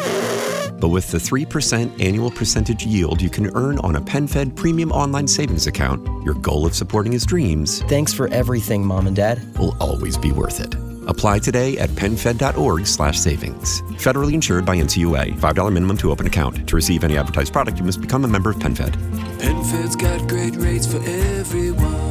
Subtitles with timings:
[0.79, 5.27] But with the 3% annual percentage yield you can earn on a PenFed premium online
[5.27, 7.83] savings account, your goal of supporting his dreams.
[7.83, 9.39] Thanks for everything, Mom and Dad.
[9.59, 10.75] Will always be worth it.
[11.07, 13.81] Apply today at PenFed.org slash savings.
[13.99, 15.33] Federally insured by NCUA.
[15.33, 16.67] $5 minimum to open account.
[16.67, 18.95] To receive any advertised product, you must become a member of PenFed.
[19.39, 22.10] PenFed's got great rates for everyone.